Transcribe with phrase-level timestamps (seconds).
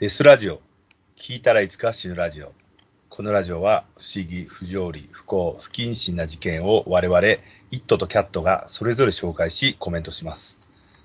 [0.00, 0.62] デスラジオ。
[1.14, 2.54] 聞いたらいつか死ぬラジオ。
[3.10, 7.38] このラジオは不思議、不条理、不幸、不謹慎な事件を我々、イ
[7.72, 10.58] ットとキャットがそれぞれ紹介しコメントします。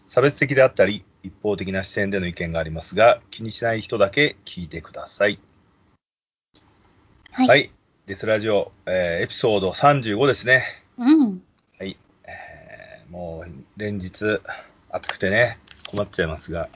[0.06, 5.40] 差別的であったり、一方的な視点での意見がありますが、気にしない人だけ聞いてください。
[7.32, 7.48] はい。
[7.50, 7.72] はい。
[8.06, 10.64] デスラジオ、えーエピソード35ですね。
[10.98, 11.44] うん。
[11.78, 11.98] はい。
[12.24, 14.40] えーもう連日
[14.90, 16.70] 暑くてね、困っちゃいますが、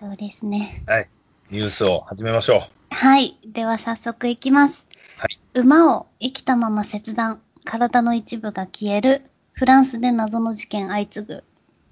[0.00, 0.82] そうですね。
[0.86, 1.08] はい。
[1.50, 2.60] ニュースを始めましょう。
[2.94, 3.38] はい。
[3.46, 4.86] では早速いきます。
[5.16, 5.38] はい。
[5.54, 7.40] 馬を生きたまま切断。
[7.64, 9.22] 体の一部が消える。
[9.52, 11.44] フランスで謎の事件相次ぐ。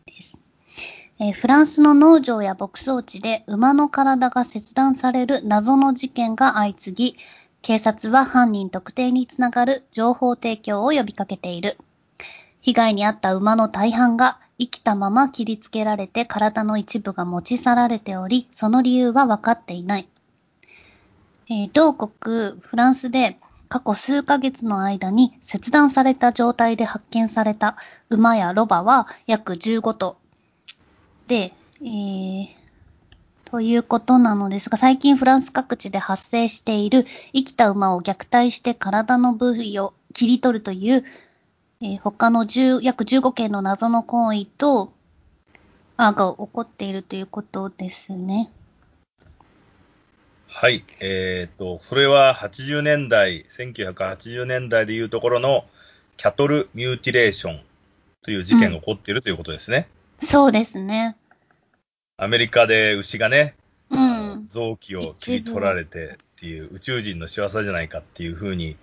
[0.05, 0.39] です。
[1.19, 7.17] えーフランスの農場や牧草地で馬の体が切断される謎の事件が相次ぎ、
[7.63, 11.79] 警察は犯人特定につながる情報提供を呼びかけている。
[12.67, 20.09] 被害に遭った馬の大半が生きたまま切りつけられて体の一部が持ち去られており、その理由は分かっていない。
[21.49, 27.77] えー同国フランスで過去数ヶ月の間に切断された状態で発見された
[28.11, 30.17] 馬やロバは約15頭。
[31.29, 31.53] で、
[31.83, 32.47] えー
[33.45, 41.05] ということなのですが、最近フランス各地で発生している生きた馬を虐待して体の部位を切り取るという、
[41.83, 44.93] えー他の10約15件の謎の行為と、
[45.97, 48.51] あ、が起こっているということですね。
[50.49, 50.85] はい。
[51.01, 55.67] えっ、と、それは80年代、1980年代でいうところの
[56.17, 57.61] キャトル・ミューティレーション
[58.23, 59.89] という事件が起こっているということですね。
[60.23, 61.17] そうですね。
[62.17, 63.55] アメリカで牛がね、
[63.91, 64.47] うん。
[64.49, 68.77] 臓器を切り取られてっていう宇宙人の仕業じゃないかっていうふうに、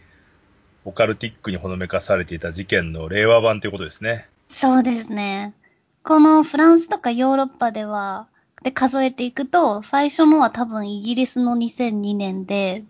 [0.85, 4.27] オカルティックにほのめかされていた事件の令和版ということですね。
[4.51, 5.53] そうですね。
[6.03, 8.27] このフランスとかヨーロッパでは、
[8.63, 12.83] で数えていくと、最初のは多分イギリスの2002年で、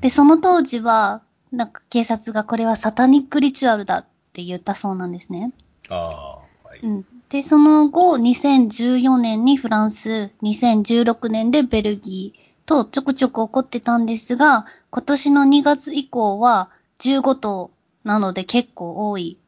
[0.00, 1.22] で、その当時は、
[1.52, 5.52] なんか警察がこれはサタニックリチュアルだって言ったそうなんですね。
[5.88, 6.80] ああ、はい。
[6.82, 7.04] うん。
[7.28, 16.70] で、その後、2014年にフランス、2016年でベルギーとちょくちょく起こってたんですが、今年の2月以降は
[17.00, 17.70] 15頭
[18.04, 19.38] なので結構多い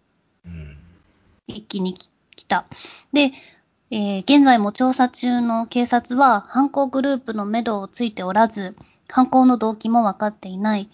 [0.44, 0.76] うん。
[1.46, 2.66] 一気に来た。
[3.12, 3.32] で、
[3.90, 8.74] えー現在も調査中の警察は犯行グループの目処をついておらず、
[9.08, 10.88] 犯行の動機も分かっていない、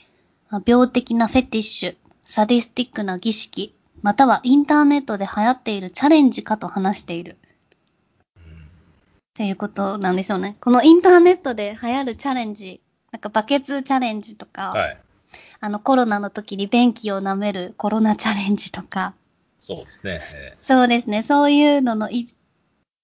[0.50, 7.36] あ病的なフェティッシュ、サディスティックな儀式、またはインターネットで流行っているチャレンジかと話している。
[8.36, 8.40] っ
[9.34, 10.56] ていうことなんですよね。
[10.60, 12.80] このインターネットで流行るチャレンジ、
[13.12, 14.98] なんかバケツチャレンジとか、はい。
[15.60, 19.15] あのコロナの時に便器を舐めるコロナチャレンジとか、
[19.59, 20.21] そうですね。
[20.32, 21.25] えそうですね。
[21.26, 22.28] そういうののい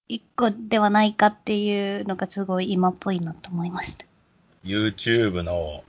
[0.07, 4.05] 一個ではないかっていうのがすごい今っぽいなと思いました。
[4.65, 5.83] ー YouTube の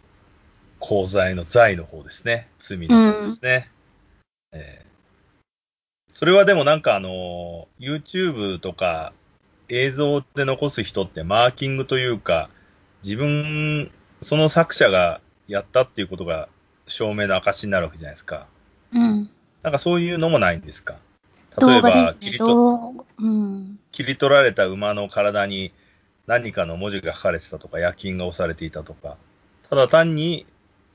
[0.80, 2.48] 功罪の罪の方ですね。
[2.58, 3.70] 罪の方ですね。
[4.52, 4.86] えー
[6.18, 9.12] それはでもなんかあの、YouTube とか
[9.68, 12.48] 映像で残す人ってマーキングというか、
[13.04, 13.90] 自分、
[14.22, 16.48] その作者がやったっていうことが
[16.86, 18.46] 証明の証になるわけじゃないですか。
[18.92, 19.30] うん。
[19.62, 20.96] なんかそういうのもないんですか？
[21.60, 22.14] 例えば。
[23.18, 23.78] うん。
[23.90, 25.72] 切り取られた馬の体に
[26.26, 29.16] 何かの文字が書かれてたとか、夜勤が押されていたとか、
[29.68, 30.46] ただ単に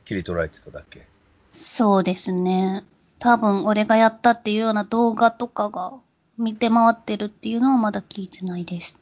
[0.06, 1.08] 切り取られてただけ。
[1.50, 2.84] そうですね。
[3.20, 5.94] 多分俺がやったっていうような動画とかが
[6.38, 8.96] 見て回ってるっていうのはまだ聞いてないです。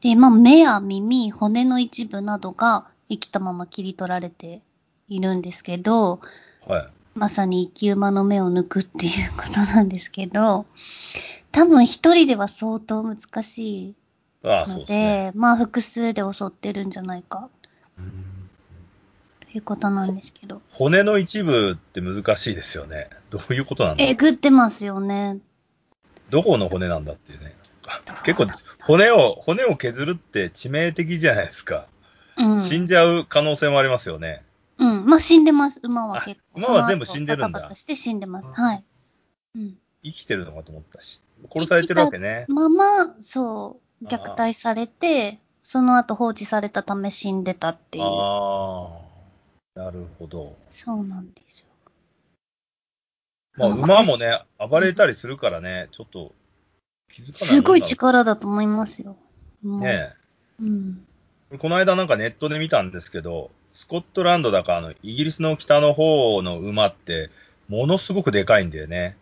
[0.00, 4.62] で、まあ目や耳、骨の一部などが生きたまま切り取られて
[5.08, 6.20] いるんですけど、
[6.66, 6.86] はい。
[7.14, 10.66] まさに生き馬の目を抜くっていうことなんですけど、
[11.52, 13.94] 多分一人では相当難しい
[14.42, 15.32] ああ、そうので、ね。
[15.34, 17.48] まあ複数で襲ってるんじゃないか
[17.98, 18.24] うん
[19.40, 20.60] ということなんですけど。
[20.70, 23.08] 骨の一部って難しいですよね。
[23.30, 24.04] どういうことなんだ？
[24.04, 25.38] えぐってますよね。
[26.30, 27.54] どこの骨なんだっていうね。
[28.24, 28.50] 結構、
[28.80, 31.86] 骨を、骨を削るって致命的じゃないですか。
[32.36, 32.60] うん。
[32.60, 34.42] 死んじゃう可能性もありますよね。
[34.78, 35.06] うん。
[35.06, 36.60] まあ死んでます、馬は結構。
[36.60, 38.48] あ馬は全部死んでるんだバタして死んでます。
[38.48, 38.84] うんはい。
[39.56, 39.78] うん。
[40.02, 41.22] 生きてるのかと思ったし。
[41.50, 42.46] 殺されてるわけね。
[42.48, 48.04] まま、そう、虐待されて、その後放置されたため死んでたっていう。
[48.04, 49.00] あ
[49.76, 50.56] あ、なるほど。
[50.70, 51.66] そうなんですよ。
[53.56, 56.32] まあ、馬もね、暴れたりするからね、ちょっと
[57.08, 59.16] 気づかないすごい力だと思いますよ。
[59.62, 60.12] ね
[60.60, 61.06] うん。
[61.54, 67.30] えこの間なんかネットで見たんですけど、スコットランドだかあの、イギリスの北の方の馬って、
[67.68, 69.16] ものすごくでかいんだよね。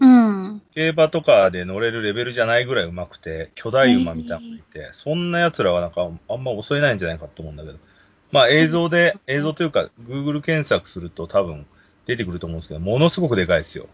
[0.00, 0.62] うん。
[0.74, 7.78] 競馬とかで乗れるレベルじゃないぐらい上手くて、巨大馬みたいなのがいて、そんな奴らはなんかあんま襲えないんじゃないかと思うんだけど。
[8.30, 11.66] まあ映像で、映像というか、Google 検索すると多分
[12.06, 13.86] 出てくると思うんですけど、ものすごくでかいですよ。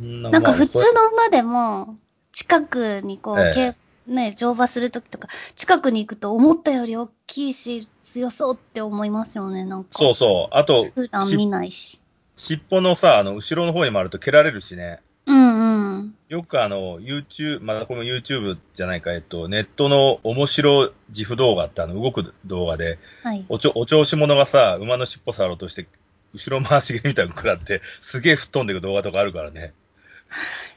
[0.00, 1.98] ななんか普通まあの馬でも、
[2.32, 9.90] 近くにこう、ええけね、乗馬するときとか、近くに行くと思ったより大きいし、強そうって思いますよね、なんか。
[9.92, 10.56] そうそう。
[10.56, 12.00] あと、普段見ないし。
[12.34, 15.00] 尻尾のさ、あの、後ろの方に回ると蹴られるしね。
[15.26, 16.14] うんうん。
[16.28, 23.44] よくあの、YouTube、まだこれも YouTube じゃないか、えっと、ネットの面白自負動画ってあの、動く動画で、はい。
[23.48, 25.86] おちょ、お調子者がさ、馬の尻尾触ろうとして、
[26.32, 29.74] 後ろ回し蹴りみたいなの食らって、すげえ吹っ飛んでいく動画とかあるからね。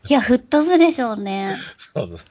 [0.09, 1.57] いや、吹っ飛ぶでしょうね。
[1.77, 2.25] そうそうそ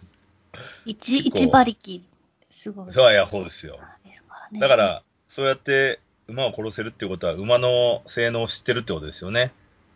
[0.84, 2.02] 一、一馬力。
[2.50, 2.88] すごい。
[2.88, 2.92] う。
[2.92, 3.78] そういや、そうですよ。
[4.04, 4.60] ですからね。
[4.60, 9.52] だか、ら、そうやって馬を殺せるっていうことは、馬の性能を知ってるってことですよね。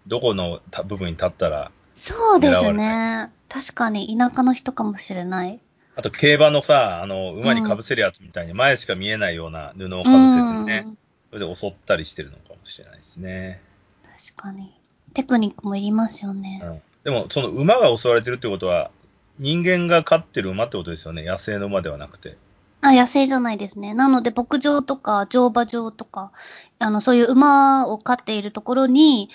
[0.07, 1.71] どこのた部分に立ったら。
[1.95, 3.31] そうですね。
[3.49, 5.61] 確かに田舎の人かもしれない。
[5.97, 10.99] あと、競馬のさ、あの、馬に被せるやつみたいに前しか見えないような布を被せてねう、ん
[11.31, 13.63] それで襲ったりしてるのかもしれないですね。
[14.03, 14.81] 確かに。
[15.15, 16.61] テクニックもいりますよね。
[16.63, 18.91] うんでも、その馬が襲われてるってことは、
[19.39, 21.25] 人間が飼ってる馬ってことですよね。
[21.25, 22.37] 野生の馬ではなくて。
[22.81, 23.95] あ、野生じゃないですね。
[23.95, 26.33] なので、牧場とか乗馬場とか、
[26.79, 29.31] あの、そういう馬を飼っているところに、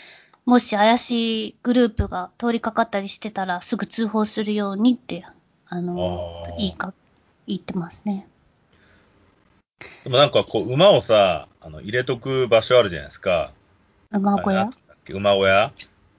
[0.46, 5.26] もし怪しいグループが通りかかったりしてたら、すぐ通報するようにって、
[5.68, 6.94] あのあ、ーいいか、
[7.48, 8.28] 言ってますね。
[10.04, 13.52] でもなんかこう、馬をさ、あの入れとく場所あるじゃないですか。
[14.12, 14.70] 馬小屋？
[15.10, 15.72] 馬小屋？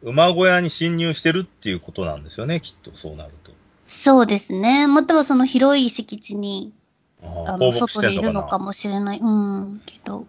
[0.03, 3.53] 馬小屋に侵入してるっていうことなんですよね、きっとそうなると。
[3.91, 4.87] そうですね。
[4.87, 6.73] またはその広い敷地に、
[7.21, 9.19] あの、外てんのかなにいるのかもしれない。
[9.19, 10.27] うん、けど。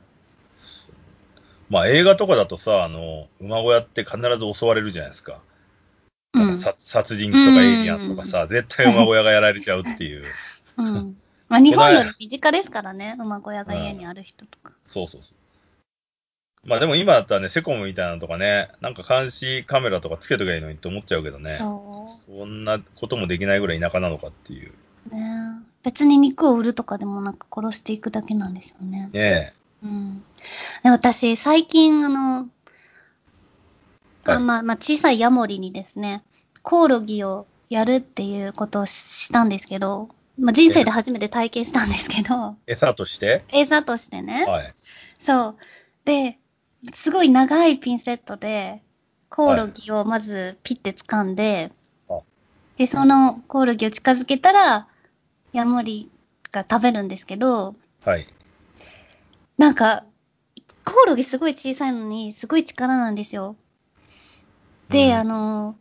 [1.69, 5.41] まあ映画とかだとさ、あの、馬小屋って必ず襲われるじゃないですか。
[6.33, 6.55] うん。
[6.55, 10.25] 殺殺人鬼とかエイリアンとかさ、絶対馬小屋がやられちゃうっていう。
[10.77, 11.15] うん。
[11.47, 13.15] まあ、日本より身近ですからね。
[13.19, 14.73] 馬小屋が家にある人とか。
[14.83, 15.40] そうそうそう。
[16.63, 21.51] まあでも今だったらね、セコムみたいなのとかね、なんか監視カメラとかつけときゃいいのにって思っちゃうけどね。
[21.51, 24.71] そそんなこともできないぐらい田舎なのかっていう。
[25.11, 25.15] う。
[25.15, 29.09] ね別に肉を売るとかでもなく殺していくだけなんですよね。
[29.11, 29.53] ね
[29.83, 30.23] うん。
[30.83, 32.47] で私、最近、あの、
[34.25, 36.23] あはいまあ、まあ、小さいヤモリにですね、
[36.61, 42.73] コオロギをやるっていうことをししたんですけど、まあ、人生で初めて体験したんですけど、え。
[42.73, 43.43] 餌として？
[43.51, 44.45] 餌としてね。
[44.45, 44.73] はい。
[45.25, 45.55] そう。
[46.05, 46.37] で、
[46.93, 48.81] すごい長いピンセットで、
[49.29, 51.71] コオロギをまずピッて掴んで、
[52.09, 52.19] あ
[52.77, 54.87] で、そのコオロギを近づけたら、
[55.53, 56.09] ヤモリ
[56.51, 58.27] が食べるんですけど、はい。
[59.57, 60.05] なんか、
[60.83, 63.55] コオロギすごい小さいのに、すごい力なんですよ。
[64.89, 65.75] で、うんあの、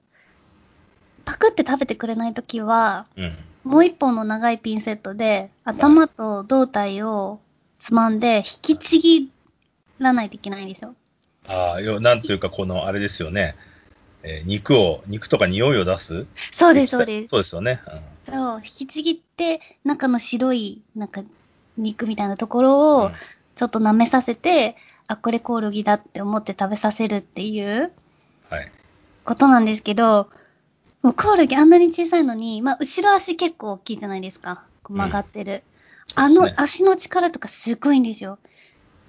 [1.25, 3.37] パクって食べてくれないときは、うん。
[3.65, 7.41] もう一本の長いピンセットで、頭と胴体を
[7.79, 9.33] つまんで、引きちぎ
[10.03, 10.95] らないといけないんですよ。
[11.47, 13.57] ああ、よ、なんというか、この、あれですよね。
[14.23, 16.27] えー肉を、肉とか匂いを出す？
[16.53, 17.29] そうです、そうです。
[17.31, 17.81] そうですよね。
[18.29, 21.23] そう、引きちぎって、中の白い、なんか、
[21.77, 22.77] 肉みたいなところうん。
[22.77, 23.13] をうん、
[23.57, 24.77] ちょっと舐めさせて、
[25.07, 27.93] あ、これコオロギだって思って食べさせるっていう
[28.49, 28.71] はい。
[29.25, 30.31] ことなんですけど、
[31.03, 34.65] もうコオロギあんなに小さいのに、まあ、後ろ足結構大きいじゃないですか。
[34.89, 35.53] 曲がってる。
[35.53, 38.39] うですねの足の力とかすごいんですよ。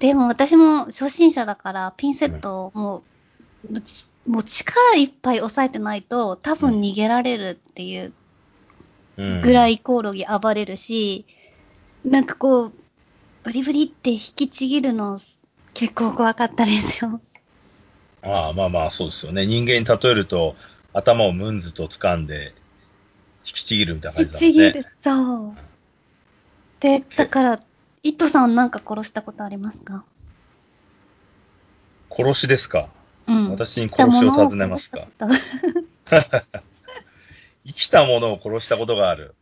[0.02, 3.04] でも私も初心者だから、ピンセットをも
[4.26, 8.12] う、もう力いっぱい押さえてないと、多分逃げられるっていう
[9.18, 9.42] うん。
[9.42, 11.28] ぐらいコオロギ暴れるし、
[12.04, 12.74] なんかこう、
[13.44, 15.20] ブリブリって引きちぎるの
[15.76, 17.22] 結構怖かったですよ。
[18.24, 19.46] ああ、まあまあ、そうですよね。
[19.46, 20.56] 人間に例えると、
[20.94, 22.56] 頭をムンズと掴んで、
[23.46, 24.72] 引きちぎるみたいな引感じだもんね。
[24.74, 24.86] きちぎる。
[25.04, 25.58] そう。
[26.80, 27.60] で、だから、
[28.04, 30.04] イットさんなんか殺したことありますか？
[32.10, 32.90] 殺しですか？
[33.28, 33.52] うん。
[33.52, 35.08] 私に殺しを尋ねますか？
[37.66, 39.36] 生きたものを殺したことがある。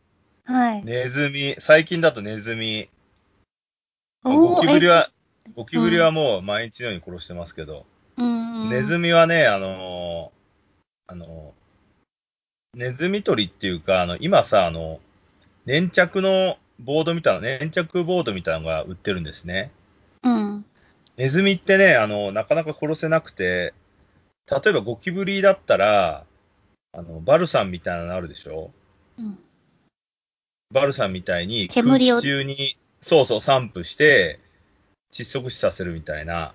[0.46, 0.84] とはい。
[0.84, 2.88] ネズミ、最近だとネズミ、
[4.22, 5.10] ゴキブリは、
[5.56, 7.86] ゴキブリはもう毎日のように殺してますけど、
[8.18, 8.68] えうんうん。
[8.70, 15.00] ネズミはね、あのーあのーネズミ捕りっていうか、あの、今さ、あの、
[15.66, 19.70] 粘着のボードみたいな、粘着ボードみたいなのが売ってるんですね。
[20.22, 20.64] うん。
[21.16, 23.74] ネズミってね、あの、なかなか殺せなくて、
[24.50, 26.24] 例えばゴキブリだったら、
[26.92, 28.72] あの、バルサンみたいなのあるでしょ？
[29.18, 29.38] うん。
[30.72, 32.56] バルサンみたいに空煙を気中に、
[33.00, 34.40] そうそう、散布して、
[35.12, 36.54] 窒息死させるみたいな。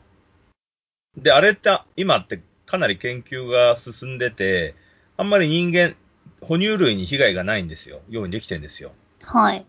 [1.18, 4.76] で、あれって、今ってかなり研究が進んでて、
[5.18, 5.96] あんまり人間、
[6.42, 8.02] 哺乳類に被害がないんですよ。
[8.10, 8.92] ようにできてるんですよ。
[9.22, 9.66] はい。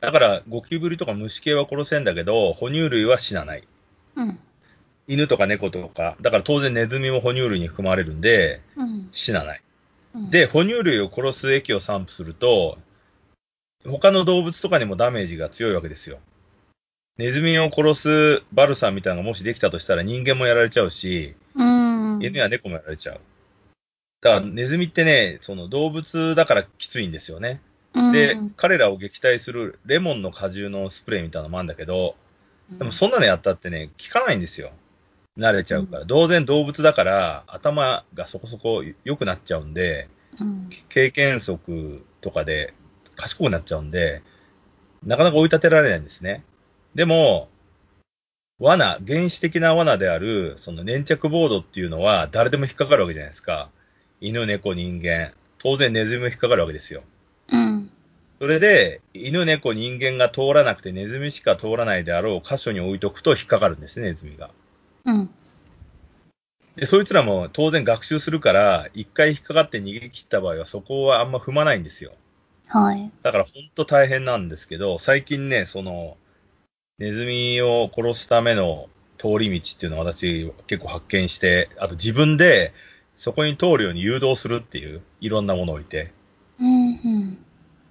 [0.00, 3.64] だから、ゴキブリとか虫系は殺せんだけど、哺乳類は死なない。
[4.16, 4.38] うん。
[5.08, 9.08] 犬とか猫とか、だから当然ネズミも哺乳類に含まれるんで、うん。
[9.12, 9.62] 死なない。
[10.14, 12.78] うん、で、哺乳類を殺す液を散布すると、
[13.86, 16.18] 他の動物とかにもダメージが強いわけですよ。
[17.16, 22.20] ネズミを殺すバルサンみたいなのがもしできたとしたら人間もやられちゃうし、うん。
[22.22, 23.20] 犬や猫もやられちゃう。
[24.20, 27.60] だからネズミってね、その動物だからきついんですよね。
[27.94, 32.16] で、うん彼らを撃退するレモンの果汁のスプレーみたいなのもあるんだけど、
[32.70, 34.70] でもそんなのやったってね、効かないんですよ。
[35.38, 36.06] 慣れちゃうから。
[36.06, 40.08] 当然動物だから頭がそこそこ良くなっちゃうんで、
[40.40, 40.68] うん。
[40.88, 42.74] 経験則とかで
[43.14, 44.22] 賢くなっちゃうんで、
[45.04, 46.44] なかなか追い立てられないんですね。
[46.94, 47.48] でも、
[48.58, 53.70] 罠、原始的な罠である、その粘着ボードっていうのは誰でも引っかかるわけじゃないですか。
[54.20, 55.32] 犬、猫、人間。
[55.58, 57.02] 当然ネズミも引っかかるわけですよ。
[57.52, 57.90] うん。
[58.40, 64.50] それで、犬、猫、人間が通らなくてネズミしか通らないであろう箇所に置いとくと引っかかるんですね、ネズミが。
[65.04, 65.30] うん。
[66.76, 72.12] で、そいつらも当然学習するから、一回引っかかって逃げ切った場合はそこはあんま踏まないんですよ。
[72.68, 73.10] はい。
[73.22, 76.16] だから本当大変なんですけど、最近ね、その、
[76.98, 78.88] ネズミを殺すための
[79.18, 82.72] 通り道っていうのを私結構発見して、あと自分で
[83.16, 86.12] そこに通るように誘導するっていう、いろんなものを置いて。
[86.60, 86.68] うん。
[86.68, 87.38] うん。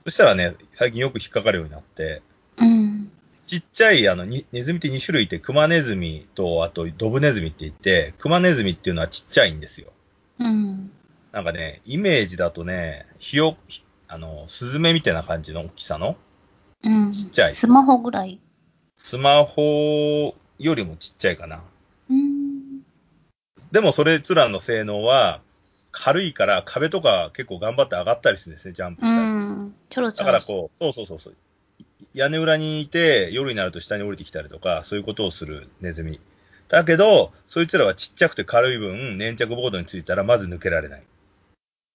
[0.03, 2.21] そしたらね、最近よく引っかかるようになって、
[2.57, 3.11] うん。
[3.45, 9.87] ちっちゃいあのにネズミって2種類いて、クマネズミと、あとドブネズミって言って、クマネズミっていうのはちっちゃいんですよ。
[10.39, 10.91] うん。
[11.31, 16.17] なんかね、イメージだとね、ひよ、ひあの、スズメみたいな感じの大きさの、
[16.83, 17.11] うん。
[17.11, 18.39] ちっちゃいスマホぐらい？
[18.95, 21.61] スマホよりもちっちゃいかな。
[22.09, 22.81] うん。
[23.71, 25.41] でもそれつらの性能は、
[25.99, 29.27] 軽いから壁とか結構頑張って上がったりするんですね、ジャンプうしたり。
[29.27, 29.75] ん。
[29.89, 30.31] ちょろちょろ。
[30.31, 31.35] だからこう、そうそうそうそう。
[32.13, 36.19] 屋根裏にいて、夜になると下に降りてきたりとか、そういうことをするネズミ。
[36.69, 41.03] だけど、そいつらはちっちゃくて軽い分、粘着ボードについたらまず抜けられない。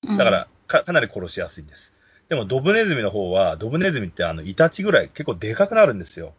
[0.09, 1.92] うんだから、かかなり殺しやすいんです。
[2.28, 6.32] でも、ドブネズミの方は、ドブネズミってあの、イタチぐらい結構でかくなるんですよ。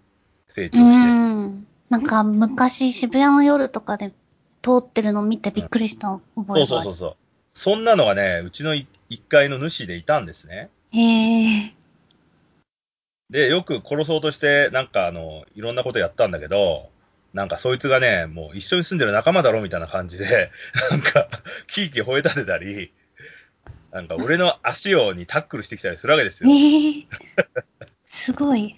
[0.49, 1.09] 成長うして。
[1.09, 1.65] ん。
[1.89, 4.11] なんか昔渋谷の夜とかで
[4.61, 6.67] 通ってるの見てびっくりした覚えがある。
[6.67, 7.22] そうそうそうそう。
[7.53, 8.87] そんなのがね、うちの1
[9.27, 10.69] 階の主でいたんですね。
[10.91, 10.99] へ
[11.67, 11.73] え。
[13.29, 16.89] で、よく殺そうとして、なんかあの、いろんなことやったんだけど、
[17.33, 20.51] なんかそいつがね、もう一緒に住んでる仲間だろみたいな感じで、
[20.91, 21.27] なんか、
[21.67, 22.91] キーキー吠え立てたり、
[23.91, 26.49] なんか俺の足をにタックルしてきたりするわけですよ。
[26.49, 27.07] ええ。
[28.23, 28.77] すごい。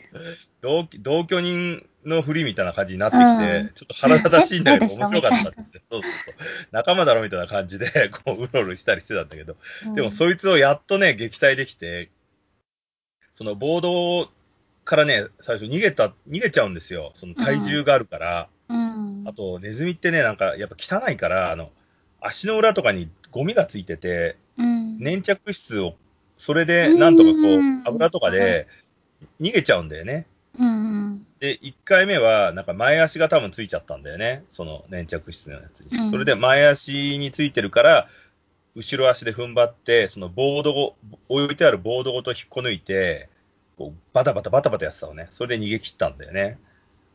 [0.61, 5.81] 同同居人のふりみたいな感じになってきて、うんちょっと腹立たしいんだけど え面白かったって。
[5.91, 6.35] そうそう。
[6.71, 9.55] 仲間だろみたいな感じで、 こう、うろうろしたりしてたんだけど、
[9.93, 12.09] でもそいつをやっとね、撃退できて、
[13.35, 14.31] そのボード
[14.83, 17.11] からね、最初逃げた、逃げちゃうんですよ。
[17.13, 18.49] その体重があるから。
[18.67, 19.23] うん。
[19.27, 21.71] あと、ネズミってね、なんかやっぱ汚いから、あの、
[22.19, 24.97] 足の裏とかにゴミがついてて、うん。
[24.97, 25.95] 粘着質を、
[26.37, 28.67] それでなんとかこううん、油とかで
[29.39, 30.27] 逃げちゃうんだよね。
[30.57, 31.25] うん。
[31.39, 34.43] で、1回目は、なんか前足が多分ついちゃったんだよね。
[34.49, 35.97] その粘着質のやつに。
[35.97, 38.07] うんそれで前足についてるから、
[38.75, 40.95] 後ろ足で踏ん張って、そのボードを、
[41.29, 43.29] 置いてあるボードごと引っこ抜いて、
[43.77, 45.27] こうバタバタバタバタやってたのね。
[45.29, 46.57] それで逃げ切ったんだよね。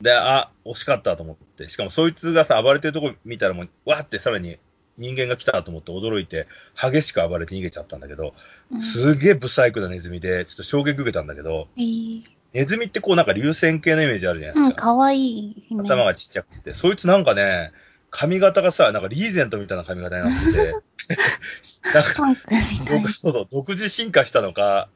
[0.00, 1.68] で、あ、惜しかったと思って。
[1.68, 4.58] しかもそいつがさ、暴れてるとこ見たらもう、わーってさらに
[5.00, 6.46] 人間が来たと思って驚いて、
[6.80, 8.34] 激しく暴れて逃げちゃったんだけど、
[8.70, 8.80] うん。
[8.80, 14.76] すげえブサイクなネズミで、ちょっと衝撃受けたんだけど、えーネズミってこうなんか流線形のイメージあるじゃないですうん、か。
[14.76, 15.66] かわいい。
[15.70, 16.74] 頭がちっちゃくて。
[16.74, 17.70] そいつなんかね、
[18.10, 20.74] 髪型がさ、なんかリーゼントみたいな髪型になってて、
[21.94, 24.88] なんかそうそう独自進化したのか、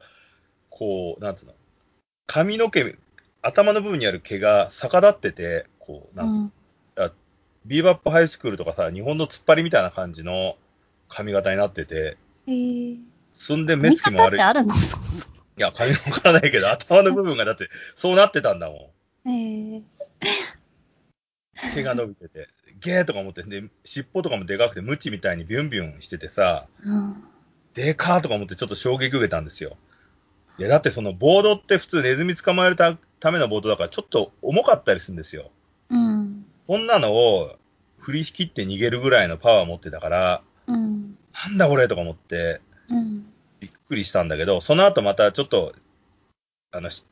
[0.69, 1.53] こう、なんつうの、
[2.27, 2.97] 髪の毛、
[3.41, 6.25] 頭の部分にある毛が逆立ってて、こう、な。
[6.25, 6.51] なんつうの、
[6.97, 7.11] うん。
[7.65, 10.55] ビーバップハイスクールとかさ、日本の突っ張りみたいな感じの
[11.09, 12.17] 髪型になってて、
[12.47, 12.97] えー、
[13.31, 14.41] そんで目見つきも悪い。
[14.41, 14.73] あるの？
[15.57, 18.91] や、髪のわからないけど、頭の部分がだって、そうなってたんだも
[19.25, 19.29] ん。
[19.29, 19.83] えー、
[21.73, 22.49] 毛が伸びてて、
[22.81, 27.23] ゲーとか思って、で、尻尾とかもでかくて、ムチみたいにビュンビュンしててさ、うん。
[27.73, 29.77] でかーとか思ってちょっと衝撃受けたんですよ。
[30.57, 35.51] いや、だってそのボードって普通ネズミ捕まえるたためのボードだからちょっと重かったりするんですよ。
[35.89, 36.24] うん。
[36.67, 37.55] こんなのを
[37.99, 41.17] 振り切って逃げるぐらいのパワー持ってたから、うん。
[41.49, 43.25] なんだこれとか思ってうん。
[43.59, 45.73] びっくりしたんだけど、その後またちょっと、
[46.71, 47.05] あの、し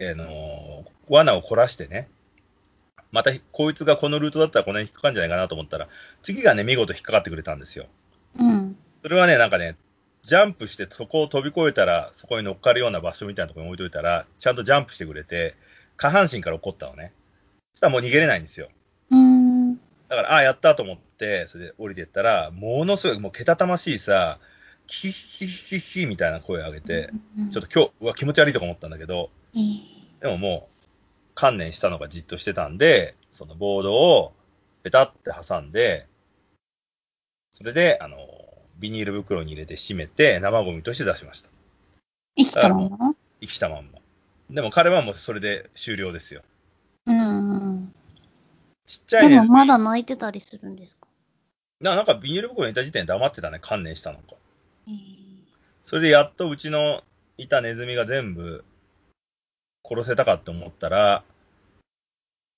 [0.00, 2.08] あのー罠を凝らしてね、
[3.12, 5.88] またこいつがこのルートだったらこの辺引っかかるんじゃないかなと思ったら、
[6.22, 7.86] 次がね、見事引っかかってくれたんですよ。
[8.38, 8.76] うん。
[9.02, 9.76] それはね、なんかね、
[10.22, 15.54] ジャンプしてそこを飛び越えたら、そこに乗っかるような場所みたいなところに置いといたら、ちゃんとジャンプしてくれて、
[15.96, 17.12] 下半身から怒ったのね。
[17.76, 18.70] そしたらもう逃げれないんですよ。
[19.10, 19.76] うん。
[20.08, 24.38] だから、ああ、やったと思って、それで降りてったら、ものすごい、もうけたたましいさ、
[24.86, 27.10] キッヒッヒッヒみたいな声を上げて、
[27.50, 30.86] ちょっと今日、うわ、気持ち悪いとか思ったんだけど、えーでももう、
[31.34, 34.32] 観念したのがじっとしてたんで、そのボードを
[34.82, 36.06] ペタって挟んで、
[37.50, 38.16] それで、あの、
[38.78, 41.50] ビニール袋に入れて閉めて、生ゴミとして出しました。
[42.38, 43.14] 生きたまま？
[43.42, 43.98] 生きたまんま。
[44.50, 46.40] でも彼はもうそれで終了ですよ。
[47.06, 47.65] うんうん。
[48.98, 51.06] ちっちゃいねでも、まだ泣いてたりするんですか？
[51.80, 54.22] ななんかビニール袋にいた時点で黙ってたね、観念したのか。
[54.88, 55.26] えー
[55.84, 57.04] それでやっとうちの
[57.38, 58.64] いたネズミが全部
[59.88, 61.22] 殺せたかって思ったら、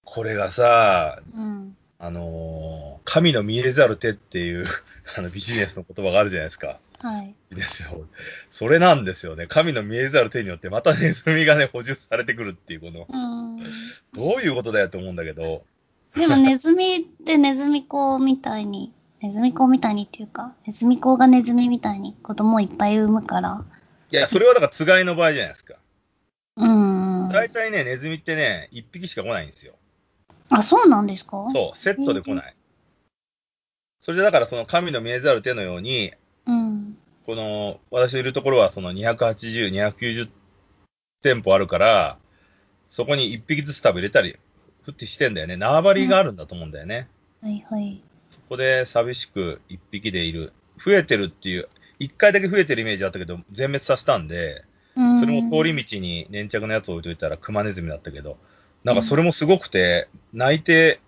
[0.06, 1.76] これがさ、うん。
[1.98, 4.66] あのー神の見えざる手っていう
[5.16, 6.78] あのビジネスの言葉があるじゃないですか。
[7.00, 7.34] はい。
[7.50, 8.06] ですよ。
[8.50, 9.46] それなんですよね。
[9.46, 13.56] 神の見えざる手によってまたネズミがね、補充されてくるっていう、この、うん。
[14.14, 15.64] どういうことだよと思うんだけど、
[16.16, 23.64] でもネズミってネズミ子みたいに、ネズミ子みたいにっていうか、ネズミ子がネズミみたいに子供をいっぱい産むから。
[24.10, 25.74] いや、それはだからつがいの場合じゃないですか。
[26.56, 27.28] うん。
[27.30, 29.74] 大体ね、ネズミってね、一匹しか来ないんですよ。
[30.50, 31.46] あ、そうなんですか？
[31.52, 32.56] そう、セットで来ない。
[34.00, 36.12] それでだからその神の見えざる手のように、
[36.46, 36.52] う。
[36.52, 36.98] うん。
[37.26, 40.30] この、私のいるところはその280、290
[41.22, 42.18] 店舗あるから、
[42.88, 44.38] そこに一匹ずつ多分入れたり、
[44.88, 45.58] ふってしてんだよね。
[45.58, 47.08] 縄張りがあるんだと思うんだよね。
[47.42, 48.02] はいはい。
[48.30, 50.54] そこで寂しく一匹でいる。
[50.82, 51.68] 増えてるっていう、
[51.98, 54.64] 一回だけ増えてるイメージあったけど、全滅させたんで、
[54.96, 55.20] うん。
[55.20, 58.38] それも通り道に粘着のやつを置いといたらクマネズミだったけど、
[58.82, 61.00] なんかそれもすごくて、泣いて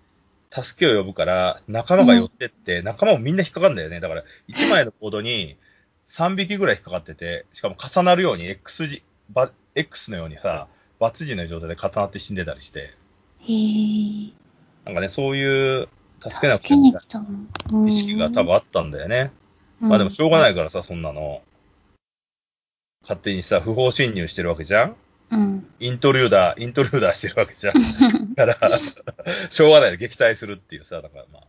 [0.50, 4.00] 助けを呼ぶから、仲間が寄ってって、仲間もみんな引っかかるんだよね。
[4.00, 5.56] だから、1枚のコードに
[6.08, 10.68] 3匹ぐらい引っかかってて、しかも重なるように X 字、ば X のようにさ、
[10.98, 12.92] バツ字の状態で重なって死んでたりして、
[13.42, 14.32] へえ。
[14.84, 15.88] なんかね、そういう
[16.20, 19.32] 助けなくてもい意識が多分あったんだよね。
[19.80, 21.42] まあでもしょうがないからさ、そんなの。
[23.02, 24.96] 勝手にさ、不法侵入してるわけじゃん
[25.30, 25.66] うん。
[25.80, 27.74] イントリューダー、イントリューダーしてるわけじゃん。
[28.34, 31.42] だから、しょうがないで撃退するっていうさ、だからまあ。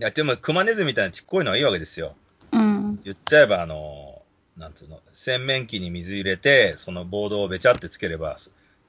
[0.00, 2.16] いや、でも、クマネズミみたいなちっこいのはいいわけですよ。
[2.52, 3.00] うん。
[3.04, 4.22] 言っちゃえば、あの、
[4.56, 8.36] なんつうの、洗面器に水入れて、そのボードをべちゃってつければ、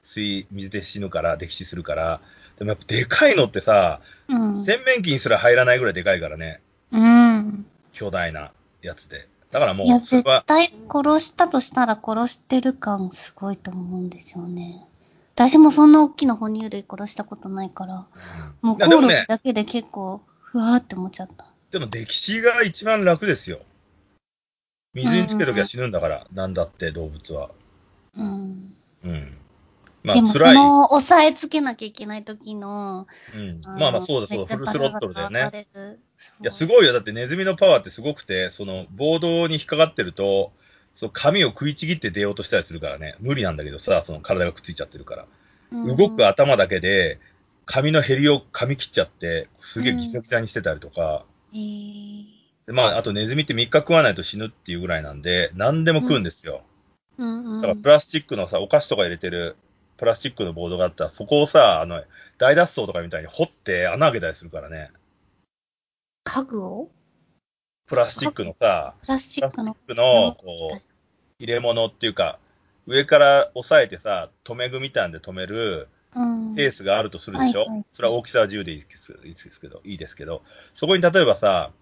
[0.02, 2.20] 水、水で死ぬから、溺死するから。
[2.58, 4.56] でもやっぱでかいのってさ、うん。
[4.56, 6.60] 洗面器にすら入らないぐらいでかいからね。
[6.92, 7.66] うん。
[7.92, 9.28] 巨大なやつで。
[9.50, 14.86] だからもいや、う、それ絶は、対殺したとしたら殺してる感すごいと思うんですよね。
[15.34, 18.06] 私もそんな大きな哺乳類殺したことないから、
[18.60, 21.46] もうコオロだけで結構、ふわーって思っちゃった。
[21.70, 23.60] でも溺死が一番楽ですよ。
[24.92, 27.50] 水につけときゃ死ぬんだから、なんだって動物は。
[28.18, 28.74] うん。
[29.04, 29.38] うん。
[30.02, 30.38] までも、そ。
[30.52, 35.68] の、押さえつけなきゃいけない時の、うん、のまあまあそうだそうだ、フルスロットルだよね。
[36.42, 36.92] いや、すごいよ。
[36.92, 40.52] だってネズミのパワーってすごくて、その、ボードに引っかかってると、
[40.94, 43.16] そう、髪を食いちぎって出ようとしたりするからね。
[43.20, 45.22] 無理なんだけどさ、その体がくっついちゃってるから。
[45.22, 45.30] うん
[45.72, 47.20] 動く頭だけで、
[47.64, 52.24] 髪のヘリを噛み切っちゃって、すげえギザギザにしてたりとか、へー
[52.66, 56.62] でまあ、あとネズミって3日食わないと死ぬっていうぐらいなんで、何でも食うんですよ。
[57.18, 57.60] うんうん。
[57.60, 59.56] だからプラスチックのさ、お菓子とか入れてる
[60.00, 62.02] プラスチックのボードがあったら、そこをさ、あの、
[62.38, 64.90] 大脱走とかみたいに掘って穴開けたりするからね。
[66.24, 66.88] 家具を？
[67.86, 69.76] プラスチックのさ、プラスチッックの。
[69.86, 70.80] クの、こう、
[71.38, 72.38] 入れ物っていうか、
[72.86, 76.56] 上から押さえてさ、留め具みたいなんで留めるうん。
[76.56, 80.40] ケースがあるとするでしょ、はいはいそれは大きさは自由でいいですいいですけど、いいですけど、
[80.72, 81.72] そこに例えばさ、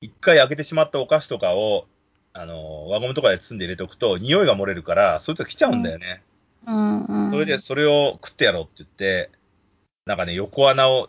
[0.00, 1.86] 一回開けてしまったお菓子とかを、
[2.32, 6.24] あの、輪ゴムとかで包んで入れておくと、匂いが漏れるから、そいつが来ちゃうんだよね。
[6.66, 7.30] うんうん。
[7.32, 9.30] それで、それを食ってやろうって言って、
[10.06, 11.08] なんかね、横穴を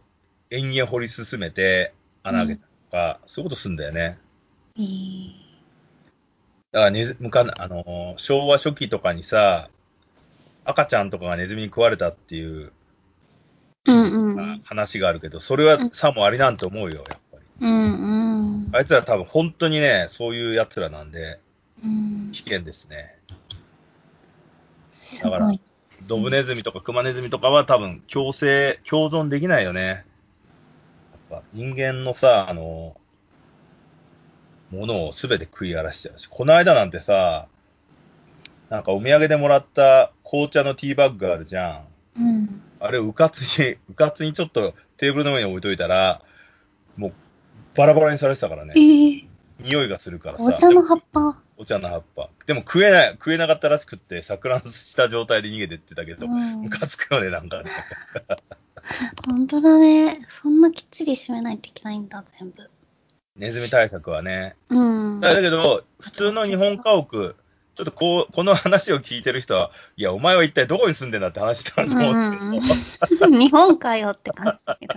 [0.50, 4.18] 延々掘り進めて、穴開けたりとか、そういうことするんだよね。
[6.72, 9.70] だからねず、むかあのー昭和初期とかにさ、
[10.64, 12.72] 赤ちゃんとかがネズミに食われたっていう
[13.88, 14.62] うんうん。
[14.64, 17.46] 話があるけど、それはさもありなんて思うよ、やっぱり。
[17.62, 18.70] うんうん。
[18.74, 21.40] あいつら多分本当にね、そういう奴らなんで、
[21.84, 22.30] うん。
[22.32, 23.18] 危険ですね。
[24.92, 25.52] すだから。
[26.08, 29.82] ドブネズミとかクマネズミとかは多分共生、共存できないよね。
[31.32, 32.96] やっぱ人間のさ、あの、
[34.72, 37.48] ものをすべて食い荒らしちゃうし、この間なんてさ、
[38.70, 41.86] なんかお土産でもらった紅茶のティーバッグあるじゃ
[42.18, 42.22] ん。
[42.22, 42.62] うん。
[42.80, 46.22] あれ、うかつに、 うかつにちょっとテーブルの上に置いといたら、
[46.96, 47.14] もう
[47.76, 48.80] バラバラにされてたからねえ。
[48.80, 49.26] ー、
[49.60, 50.46] 匂いがするからさ。
[50.46, 51.38] お茶の葉っぱ。
[51.62, 52.28] お茶の葉っぱ。
[52.48, 57.70] でも食えない、食えなかったらしくって、錯乱した状態で逃げてってたけど、うんムカつくよね、なんかね。
[59.28, 60.26] 本当だね。
[60.28, 62.68] そんなきっちり締めないといけないんだ、全部。
[63.36, 64.56] ネズミ対策はね。
[64.70, 65.22] うん。
[65.22, 67.06] だけど、普通の日本家屋、
[67.76, 74.96] ちょっとこう、この話を聞いてる人は、いや、お前は一体どこに住んでんだって話だと思うんですけど、うんうん 日本かよって感じだけど。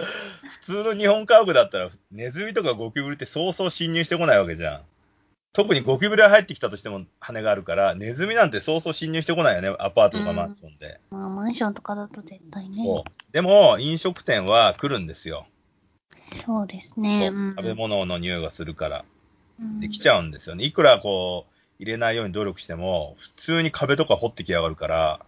[0.48, 4.82] 普通の日本家屋だったら、ネズミとかゴキブリってそうそう侵入してこないわけじゃん。
[5.52, 10.98] 特にゴキブリが入ってきたとしても羽があるから、ネズミなんてそうそう侵入してこないよね、アパートとかマンションで。
[11.10, 12.74] まあ、マンションとかだと絶対ね。
[12.74, 13.32] そう。
[13.32, 15.46] でも、飲食店は来るんですよ。
[16.46, 17.28] そうですそね。
[17.28, 19.04] ううん食べ物の匂いがするから。
[19.60, 20.64] うんできちゃうんですよね。
[20.64, 25.20] いくらこう、入れないように努力しても、普通に壁とか掘ってきやがるから。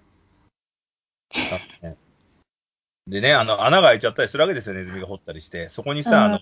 [3.07, 5.69] でね、あの、穴が開いちゃったりするわけですよ、ネズミが掘ったりして。
[5.69, 6.41] そこにさ、うんあの、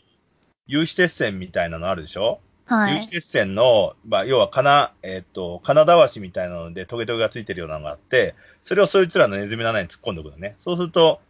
[0.67, 3.13] 有刺鉄線みたいなのあるでしょ、はい有刺。
[3.13, 10.55] 鉄線の、まあ、要は金、えっ、と、金だわしみたいなので、トゲトゲがついてるようなのがあって、それをそいつらのネズミの穴に突っ込んでおくのね。
[10.57, 11.21] そうすると、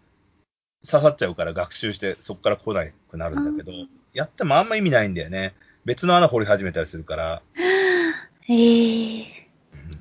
[0.88, 5.54] 刺さっちゃうから学習して、そこから来なくなるんだけど、うんやってもあんま意味ないんだよね。
[5.86, 7.42] 別の穴掘り始めたりするから、
[8.46, 9.48] ええ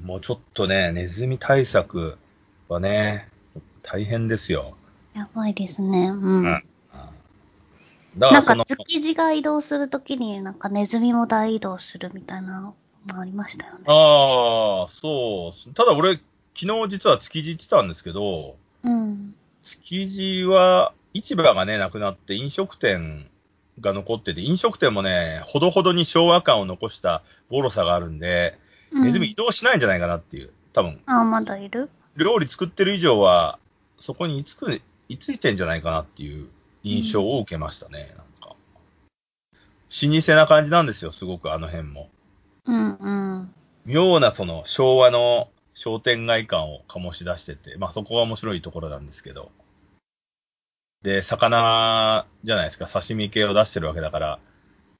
[0.02, 2.17] うんもうちょっとね、ネズミ対策
[2.67, 3.30] はね、
[3.82, 4.76] 大変ですよ。
[5.13, 6.10] やばいですね。
[6.10, 6.44] うん。
[6.44, 6.63] うん
[8.15, 13.80] なんか築地が移動するときになんかネズミも大移動するみたいなのもありましたよね。
[13.88, 15.74] ああ、そう。
[15.74, 16.19] ただ俺、
[16.54, 19.34] 昨日実は築地行ってたんですけど、うん。
[19.63, 23.30] 築地は市場がね、なくなって飲食店
[23.80, 28.58] が残ってて、飲食店もね、ほどほどに昭和感を残したボロさがあるんで、
[28.91, 30.50] うんネズミ移動しないんじゃないかなっていう。
[30.74, 31.89] 多分、あ、まだいる？
[32.17, 33.58] 料理作ってる以上は、
[34.00, 36.50] そこに居つく、居ついてんじゃないかなっていう
[36.84, 38.56] 印象を受けましたね、なんか。
[39.91, 42.10] 老舗な感じなんですよ、すごくあの辺も。
[42.65, 43.54] うんうん。
[43.86, 49.52] 妙なその昭和の商店街感を醸し出してて、まあそこが面白いところなんですけど。
[51.02, 54.39] で、魚じゃないですか、刺身系を出してるわけだから、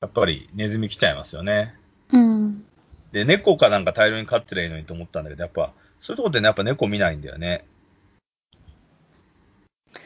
[0.02, 1.76] やっぱりネズミ来ちゃいますよね。
[2.12, 2.65] うん。
[3.12, 7.65] で、猫かなんか大量に飼ってりゃいいのにと思ったんだけど、やっぱ、そういうところでね、やっぱ猫見ないんだよね。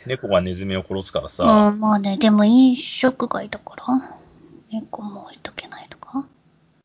[0.05, 3.85] 猫がネズミを殺すからさ、うん、まあね、でも飲食街だから、
[4.71, 6.27] 猫も置いとけないとか。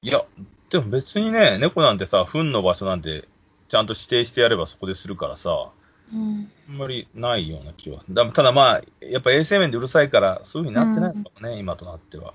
[0.03, 0.25] いや、
[0.71, 3.29] でも別にね、猫なんてさ、糞の場所なんて、
[3.69, 5.71] ちゃんと指定してやればそこでするからさ、
[6.13, 6.51] うん。
[6.69, 8.01] あんまりないような気は。
[8.11, 12.35] だただまあ、やっぱ衛生面でうるさいから、そういう風になってないのかもね、今となっては。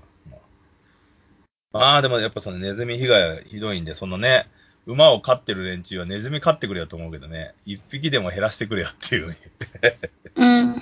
[1.72, 4.48] まあでもやっぱそのネズミ被害はひどいんで、そのね、
[4.86, 9.34] 馬を飼ってる連中はネズミ飼ってくれよと思うけどね、一匹でも減らしてくれよっていう。
[10.36, 10.76] うん。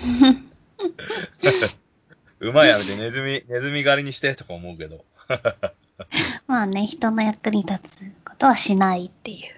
[2.40, 5.04] 馬やめてネズミ、ネズミ狩りにしてとか思うけど。
[6.46, 9.54] まあね、人の役に立つことはしないっていう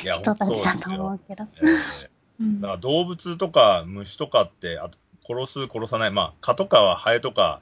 [0.00, 1.44] 人たちだと思うけど。
[1.44, 4.96] だから動物とか虫とかって、あと
[5.26, 7.60] 殺す、殺さない、まあ、蚊とかはハエとか、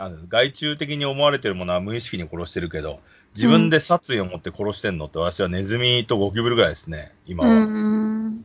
[0.00, 3.00] あの害虫的に思われてるものは無意識に殺してるけど、
[3.34, 7.50] 自分で殺意を持って殺してんのって、私はネズミとゴキブリぐらいですね、今は。
[7.50, 8.44] うん。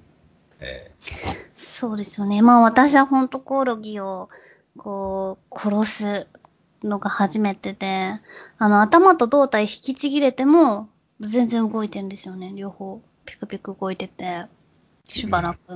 [0.60, 0.92] え
[1.56, 2.42] そうですよね。
[2.42, 4.30] まあ私は本当コオロギを、
[4.76, 6.28] こう、殺す
[6.84, 8.20] のが初めてで、
[8.58, 10.90] あの、頭と胴体引きちぎれても、
[11.22, 13.02] 全然動いてるんですよね、両方。
[13.26, 14.46] ピクピク動いてて、
[15.06, 15.58] しばらく。
[15.70, 15.74] え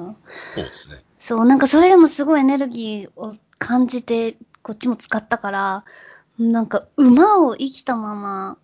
[0.56, 1.04] そうですね。
[1.18, 5.86] そう、なんかそれでもすごいエネルギーを感じて、こっちも使ったから、
[6.38, 8.58] なんか馬を生きたまま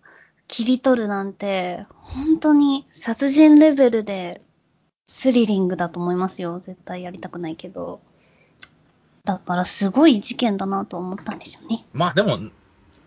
[0.48, 4.42] 切り取るなんて、本当に殺人レベルで
[5.06, 6.60] スリリングだと思いますよ。
[6.60, 8.00] 絶対やりたくないけど。
[9.24, 11.84] だからすごい事件だなと思ったんですよね。
[11.92, 12.38] まあでも、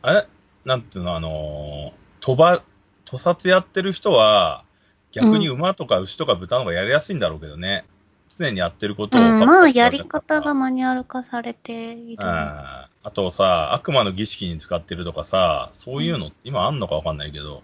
[0.01, 0.27] あれ？
[0.65, 2.61] なんていうの、あのー、賭場、
[3.05, 4.65] 屠殺やってる人は、
[5.11, 7.85] 逆に馬とか牛とか豚の方がやりやすいんだろうけどね。
[8.39, 12.25] 常にやってることを、うん、まあやり方がマニュアル化されている。
[12.25, 17.63] ああとさ、悪魔の儀式に使ってるとかさ、そういうのって今あんのかわかんないけど、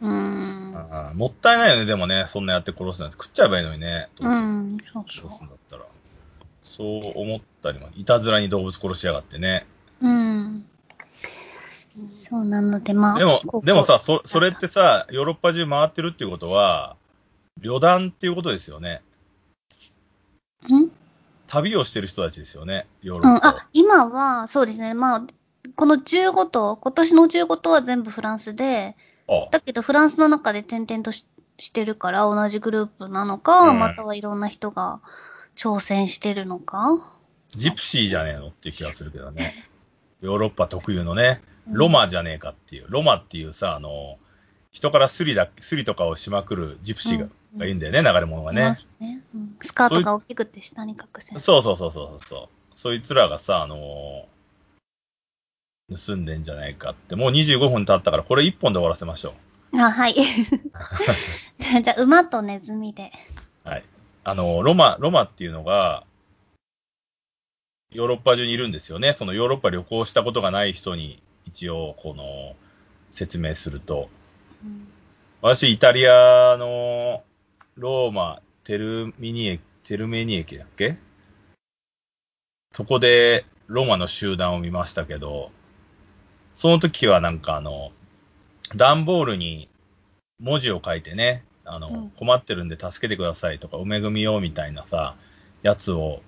[0.00, 0.74] うん。
[1.14, 5.82] もったいないよね、でもね、そんなやって殺すなんて食っちゃえばいいのにね、どうするうん、そうどそうすんだったら。
[6.62, 9.66] そう思ったりも、いたずらに動物殺しやがってね。
[10.02, 10.08] う。
[10.08, 10.66] うん。
[12.10, 13.18] そうなので、まあ。
[13.18, 16.96] でもこ、こでもさ、そそれってさ、ヨーロッパ中回ってるっていうことは、
[17.58, 19.00] 旅団っていうことですよね。
[20.74, 20.90] ん？
[21.46, 23.50] 旅をしてる人たちですよね、ヨーうん、ロッパを。
[23.52, 24.94] あ、今は、そうですね。
[24.94, 25.26] まあ、
[25.76, 28.96] この15頭、今年の15頭は全部フランスで、
[29.28, 31.24] あだけどフランスの中で転々とし
[31.58, 35.00] してるから同じグループなのか、うんまたはいろんな人が
[35.56, 36.90] 挑戦してるのか。
[37.48, 39.50] ジプシーじゃねえのっていう気がするけどね。
[40.20, 44.18] ヨーロッパ特有のね、ロマじゃねえかっていう、ロマっていうさ、あの、
[44.70, 48.76] 人からスリだ、スリとかをしまくるジプシーが,、いいんだよね、流れ物がねいま。
[48.76, 49.22] すね。
[49.62, 51.40] スカートが大きくて下に隠せない。
[51.40, 52.22] そうそうそうそう。
[52.22, 52.48] そう。
[52.74, 54.36] そいつらがさ、あのー
[55.88, 59.34] 盗んでんじゃないかって、もう25分経ったから、これ1本で終わらせましょ
[59.72, 59.78] う。
[59.78, 60.14] あ、はい。
[60.14, 63.12] じゃあ、馬とネズミで。
[63.62, 63.84] はい。
[64.24, 65.52] あのーロマ、ロマっていう。
[65.52, 66.04] のが、
[67.92, 69.12] ヨーロッパ中にいるんですよね。
[69.12, 72.56] そのヨーロッパ旅行したことがない人に、一応、この、
[73.12, 74.08] 説明すると。
[74.64, 74.68] う。
[74.68, 74.88] ん
[75.40, 77.22] 私、イタリアの
[77.76, 80.96] ローマ、テルミニ駅、テルメニ駅だっけ？
[82.72, 85.52] そこでローマの集団を見ましたけど、
[86.52, 87.92] その時はなんかあの、
[88.74, 89.68] 段ボールに
[90.40, 92.10] 文字を書いてね、あの、うん。
[92.16, 95.14] 困ってるんで助けてくださいとか、梅組よみたいなさ、
[95.62, 96.20] やつを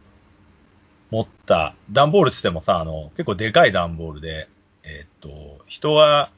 [1.11, 4.49] 持った、段ボールって言ってもさ、あの、結構でかい段ボールで、
[4.85, 6.31] えーっと、人は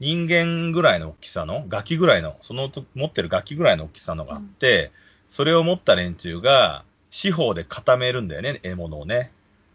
[0.00, 4.90] 人間ぐらいの大きさの、ガキぐらいの、そのと持ってるガキぐらいの大きさのがあって、
[5.28, 9.30] それを持った連中が、四方で固めるんだよね、獲物をね。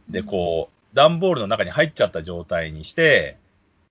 [0.10, 3.38] で、こう、段ボールの中に入っちゃった状態にして、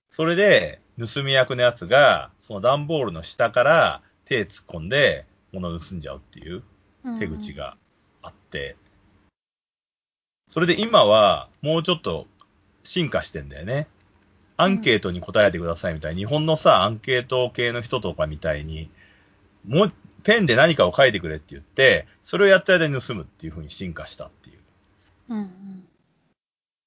[0.09, 6.63] それで、盗み役のやつが、その段ボールの下から手突っ込んで、物を盗んじゃうっていう
[7.19, 7.53] 手口。
[7.53, 7.77] が
[8.21, 8.75] あって、
[10.47, 12.27] それで今は、もうちょっと
[12.83, 13.87] 進化してんだよね。
[14.55, 18.89] アンケートに答えてくださいみたいな、日本のさ、アンケート系の人とかみたいに、
[19.67, 19.93] もう、
[20.23, 24.57] ペンで何かを書いてくれって言って、それをやった間に盗むっていう風に進化したっていう。
[25.29, 25.87] うんうん。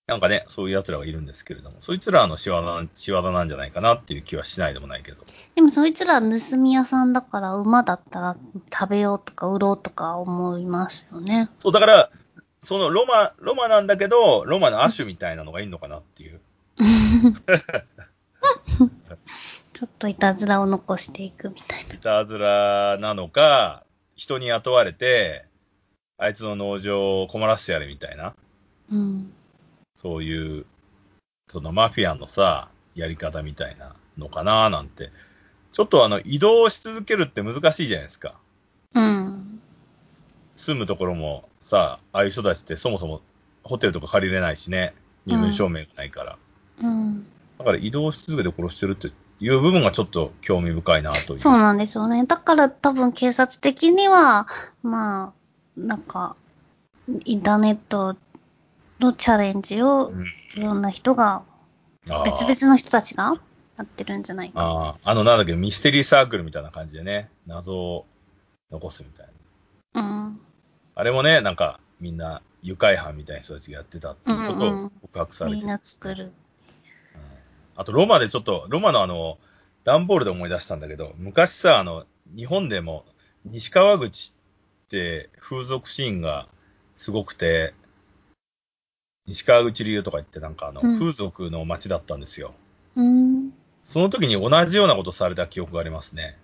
[0.06, 5.24] なんかね、そういう奴らがいるんですけれども、そいつらの仕業な仕業なんじゃないかなっていう気はしないでもないけど。
[5.56, 8.36] でもそいつら盗み屋さんだから馬だったら
[8.72, 11.50] 食べようとか売ろうとか思いますよね。
[11.58, 12.10] そう、だから、
[12.62, 16.40] そのロマ、ロマなんだけど、ロマの亜種みたいなのがいいのかなっていう。
[19.76, 21.94] ちょっといたずらを残していくみたいな。
[21.94, 23.84] いたずらなのか、
[24.14, 25.44] 人に雇われて、
[26.16, 28.34] あいつの農場を困らせてやれみたいな、
[28.90, 29.30] うん。
[29.94, 30.64] そういう、
[31.48, 35.10] そのマフィアのさ、やり方みたいなのかななんて。
[35.72, 38.34] ちょっとあの、移動し続けるって難しいじゃないですか。
[38.94, 39.60] うん。
[40.56, 43.20] 住むところもさ、ああいう人たちってそもそも
[43.62, 44.94] ホテルとか借りれないしね、
[45.26, 46.38] 身分証明がないから。
[46.80, 47.26] うん。
[47.58, 49.10] だから移動し続けて殺してるって
[49.40, 51.38] いう部分がちょっと興味深いなという。
[51.38, 52.24] そうなんですよね。
[52.24, 54.46] だから多分警察的には、
[54.82, 55.34] ま
[55.76, 56.36] あ、なんか、
[57.24, 58.16] インターネット
[59.00, 60.24] のチャレンジをうん
[60.56, 61.42] いろんな人が、
[62.08, 63.34] あー別々の人たちが
[63.76, 64.60] やってるんじゃないか。
[64.60, 68.06] ああ、あの、なんだっけ、ミステリーサークルみたいな感じでね、謎を
[68.70, 69.28] 残すみたい
[69.92, 70.00] な。
[70.00, 70.40] うん。
[70.94, 76.32] あれもね、なんか、みんな愉快犯みたいな人たちがやってたっていうことうんうんを告白されてるみんな作る。
[77.76, 79.38] あと、ロマでちょっと、ロマのあの、
[79.84, 83.04] 段ボールで思い出したんだけど、昔さ、あの、日本でも、
[83.44, 84.34] 西川口
[84.86, 86.48] って風俗シーンが
[86.96, 87.74] すごくて、
[89.26, 92.54] 西川口流とか言って、なんかあの、うん風俗の街だったんですよ。
[92.96, 93.52] うん。
[93.84, 96.36] その時に同じようなことされた記憶がありますね。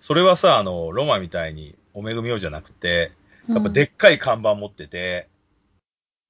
[0.00, 3.12] それはさ、あの、ロマみたいにお恵みようじゃなくて、
[3.48, 5.28] やっぱでっかい看板持ってて、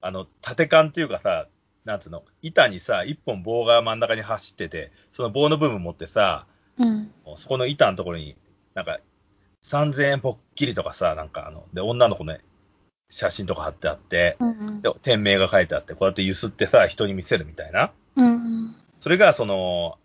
[0.01, 1.47] あの、縦看っていうかさ、
[1.85, 6.47] なんつうの、板にさ、一本棒が真ん中に走ってて、その棒の部分持ってさ、
[6.79, 7.11] うん。
[7.37, 8.37] そこの板のところに、
[8.75, 8.99] なんか、
[9.63, 12.37] 3000円ぽっきりとかさ、なんかあの、で、女の子の
[13.11, 14.49] 写真とか貼ってあって、うん。
[14.49, 17.93] うんで、店名が書いてあって、こうやって揺すってさ、人に見せるみたいな。
[18.17, 18.75] うん。
[19.01, 19.99] それが、その、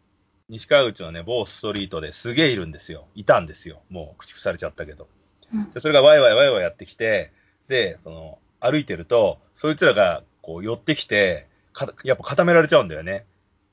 [0.50, 3.08] 西川口のね、某ストリートですげえいるんですよ。
[3.16, 3.82] いたんですよ。
[3.90, 5.08] もう駆逐されちゃったけど。
[5.54, 7.32] うんで、それがワイワイワイワイやってきて、
[7.68, 11.49] で、その、歩いてると、そいつらが、こう、寄ってきて、
[11.88, 13.26] かやっぱ固められちゃうんだよね。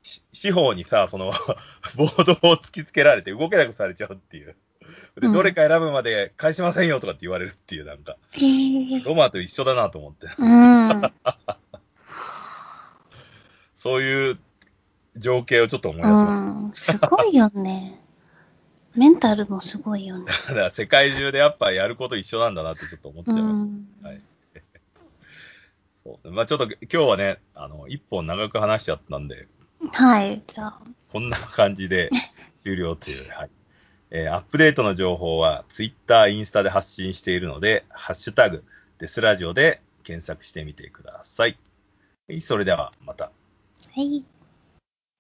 [0.03, 1.33] し四方にさ、その、
[1.97, 4.57] ボードを突きつけられて動けなくされちゃうっていう。
[5.21, 9.01] で、うんどれか選ぶまで返しませんよとかって言われるっていう、なんか、へえ。
[9.05, 10.29] ロマと一緒だなと思って。
[10.39, 11.03] うん。
[13.75, 14.39] そういう
[15.17, 16.51] 情景をちょっと思い出しました。
[16.51, 16.73] うん。
[16.75, 18.01] すごいよね。
[18.95, 20.25] メンタルもすごいよね。
[20.49, 23.65] だから世界中でやっぱやること一緒なんだなってちょっと思っちゃいました。
[23.65, 24.21] うんはい。
[26.07, 26.31] そうですね。
[26.33, 29.49] まあちょっと今日はね、あの、一本長く話しちゃったんで、
[29.93, 30.43] はい。
[30.47, 32.11] じゃあ、こんな感じで
[32.63, 33.51] 終了という、 はい。
[34.11, 38.65] えーアップデートの情報は Twitter、インスタで発信しているので、ハッシュタグ、
[38.99, 41.59] デスラジオで検索してみてください。
[42.29, 43.25] はいそれではまた。
[43.25, 43.33] は
[43.97, 44.25] い。